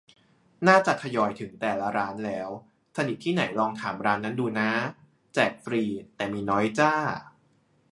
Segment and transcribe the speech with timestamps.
[0.67, 2.49] น่าจะทยอยถึงแต่ละร้านแล้ว
[2.97, 4.69] สนิทที่ไหนลองถามร้านนั้นดูน้า
[5.33, 5.83] แจกฟรี
[6.15, 6.95] แต่มีน้อยจ้า